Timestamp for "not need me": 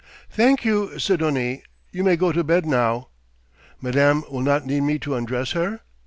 4.41-4.97